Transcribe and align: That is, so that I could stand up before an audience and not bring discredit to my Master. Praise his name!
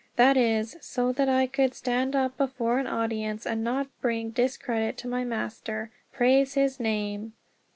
That 0.15 0.35
is, 0.35 0.77
so 0.81 1.11
that 1.11 1.29
I 1.29 1.45
could 1.45 1.75
stand 1.75 2.15
up 2.15 2.35
before 2.35 2.79
an 2.79 2.87
audience 2.87 3.45
and 3.45 3.63
not 3.63 3.85
bring 4.01 4.31
discredit 4.31 4.97
to 4.97 5.07
my 5.07 5.23
Master. 5.23 5.91
Praise 6.11 6.55
his 6.55 6.79
name! 6.79 7.33